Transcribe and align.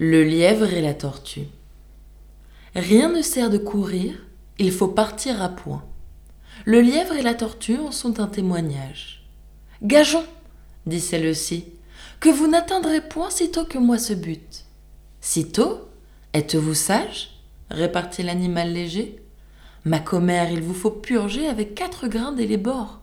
Le 0.00 0.24
lièvre 0.24 0.72
et 0.72 0.80
la 0.80 0.92
tortue. 0.92 1.46
Rien 2.74 3.12
ne 3.12 3.22
sert 3.22 3.48
de 3.48 3.58
courir, 3.58 4.14
il 4.58 4.72
faut 4.72 4.88
partir 4.88 5.40
à 5.40 5.48
point. 5.48 5.84
Le 6.64 6.80
lièvre 6.80 7.14
et 7.14 7.22
la 7.22 7.34
tortue 7.34 7.78
en 7.78 7.92
sont 7.92 8.18
un 8.18 8.26
témoignage. 8.26 9.24
Gageons, 9.82 10.24
dit 10.86 11.00
celle-ci, 11.00 11.66
que 12.18 12.28
vous 12.28 12.48
n'atteindrez 12.48 13.02
point 13.02 13.30
sitôt 13.30 13.64
que 13.64 13.78
moi 13.78 13.98
ce 13.98 14.14
but. 14.14 14.64
Sitôt 15.20 15.88
Êtes-vous 16.32 16.74
sage 16.74 17.30
répartit 17.70 18.24
l'animal 18.24 18.72
léger. 18.72 19.22
Ma 19.84 20.00
commère, 20.00 20.50
il 20.50 20.60
vous 20.60 20.74
faut 20.74 20.90
purger 20.90 21.46
avec 21.46 21.76
quatre 21.76 22.08
grains 22.08 22.32
dès 22.32 22.46
les 22.46 22.56
bords. 22.56 23.00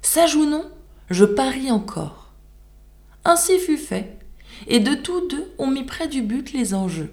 Sage 0.00 0.36
ou 0.36 0.44
non, 0.44 0.70
je 1.10 1.24
parie 1.24 1.72
encore. 1.72 2.32
Ainsi 3.24 3.58
fut 3.58 3.78
fait 3.78 4.23
et 4.66 4.80
de 4.80 4.94
tous 4.94 5.28
deux 5.28 5.52
on 5.58 5.66
mit 5.66 5.84
près 5.84 6.08
du 6.08 6.22
but 6.22 6.52
les 6.52 6.74
enjeux. 6.74 7.12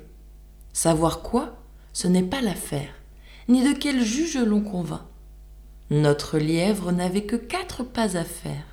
Savoir 0.74 1.22
quoi, 1.22 1.58
ce 1.94 2.08
n'est 2.08 2.24
pas 2.24 2.42
l'affaire, 2.42 2.94
ni 3.48 3.64
de 3.64 3.78
quel 3.78 4.04
juge 4.04 4.38
l'on 4.38 4.62
convainc. 4.62 5.02
Notre 5.90 6.38
lièvre 6.38 6.92
n'avait 6.92 7.26
que 7.26 7.36
quatre 7.36 7.84
pas 7.84 8.16
à 8.16 8.24
faire. 8.24 8.64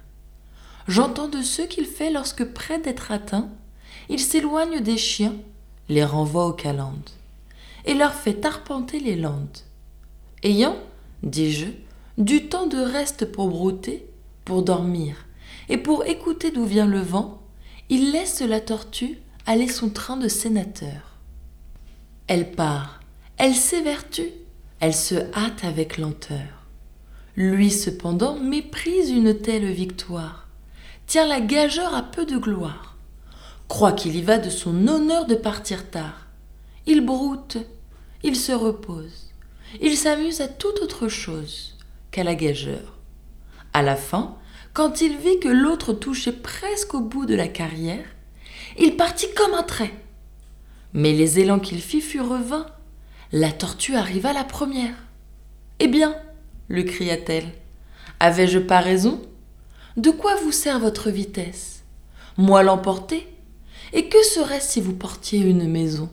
J'entends 0.87 1.28
de 1.28 1.42
ceux 1.42 1.66
qu'il 1.66 1.87
fait 1.87 2.10
lorsque 2.10 2.45
près 2.45 2.78
d'être 2.78 3.10
atteint, 3.10 3.51
il 4.09 4.20
s'éloigne 4.20 4.80
des 4.80 4.96
chiens, 4.96 5.34
les 5.88 6.04
renvoie 6.04 6.46
aux 6.46 6.52
calendes, 6.52 7.10
et 7.84 7.95
leur 7.95 8.15
fait 8.15 8.46
arpenter 8.46 9.01
les 9.01 9.16
landes. 9.16 9.59
Ayant, 10.42 10.76
dis-je, 11.24 11.66
du 12.16 12.48
temps 12.48 12.68
de 12.68 12.79
reste 12.79 13.30
pour 13.32 13.48
brouter, 13.48 14.06
pour 14.45 14.62
dormir, 14.62 15.26
et 15.68 15.76
pour 15.76 16.06
écouter 16.06 16.51
d'où 16.51 16.65
vient 16.65 16.87
le 16.87 17.01
vent, 17.01 17.42
il 17.91 18.12
laisse 18.12 18.41
la 18.41 18.60
tortue 18.60 19.19
aller 19.47 19.69
son 19.69 19.88
train 19.88 20.16
de 20.16 20.29
sénateur. 20.29 21.19
Elle 22.27 22.52
part, 22.52 23.01
elle 23.38 23.54
s'évertue, 23.54 24.30
elle 24.80 24.95
se 24.95 25.15
hâte 25.35 25.65
avec 25.65 25.96
lenteur. 25.96 26.66
Lui 27.37 27.71
cependant 27.71 28.38
méprise 28.38 29.10
une 29.10 29.38
telle 29.38 29.71
victoire, 29.73 30.49
tient 31.07 31.27
la 31.27 31.40
gageure 31.40 31.95
à 31.95 32.02
peu 32.02 32.27
de 32.27 32.37
gloire, 32.37 32.96
croit 33.68 33.93
qu'il 33.93 34.16
y 34.16 34.23
va 34.23 34.38
de 34.38 34.51
son 34.51 34.87
honneur 34.87 35.24
de 35.24 35.34
partir 35.34 35.90
tard. 35.90 36.27
Il 36.87 37.01
broute, 37.01 37.57
il 38.23 38.37
se 38.37 38.52
repose, 38.52 39.32
il 39.80 39.96
s'amuse 39.96 40.40
à 40.40 40.49
toute 40.49 40.80
autre 40.80 41.09
chose 41.09 41.77
qu'à 42.10 42.24
la 42.24 42.34
gageure. 42.34 42.99
À 43.73 43.82
la 43.82 43.96
fin, 43.96 44.37
quand 44.79 45.01
il 45.01 45.16
vit 45.16 45.40
que 45.40 45.48
l'autre 45.48 45.93
touchait 45.93 46.30
presque 46.30 46.95
au 46.95 47.01
bout 47.01 47.26
de 47.26 47.34
la 47.34 47.48
carrière, 47.48 48.04
il 48.79 48.95
partit 48.95 49.26
comme 49.34 49.54
un 49.54 49.65
trait. 49.65 49.93
Mais 50.93 51.12
les 51.12 51.40
élans 51.40 51.59
qu'il 51.59 51.82
fit 51.82 52.01
furent 52.01 52.40
vains. 52.40 52.68
La 53.32 53.51
tortue 53.51 53.96
arriva 53.96 54.32
la 54.32 54.45
première. 54.45 54.95
Eh 55.80 55.88
bien, 55.88 56.15
lui 56.68 56.84
cria-t-elle, 56.84 57.51
avais-je 58.21 58.60
pas 58.60 58.79
raison? 58.79 59.21
De 59.96 60.12
quoi 60.12 60.37
vous 60.37 60.52
sert 60.52 60.79
votre 60.79 61.10
vitesse? 61.10 61.82
Moi 62.37 62.62
l'emporter? 62.62 63.26
Et 63.93 64.09
que 64.09 64.22
serait-ce 64.22 64.75
si 64.75 64.81
vous 64.81 64.94
portiez 64.94 65.41
une 65.41 65.66
maison? 65.66 66.09